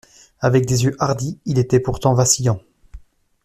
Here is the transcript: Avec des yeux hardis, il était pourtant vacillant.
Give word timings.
Avec 0.39 0.65
des 0.65 0.83
yeux 0.85 0.95
hardis, 0.97 1.37
il 1.45 1.59
était 1.59 1.79
pourtant 1.79 2.15
vacillant. 2.15 2.59